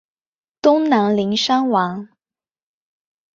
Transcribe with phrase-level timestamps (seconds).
[0.63, 2.09] 东南邻山王。